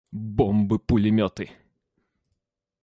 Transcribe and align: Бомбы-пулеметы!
Бомбы-пулеметы! 0.37 1.47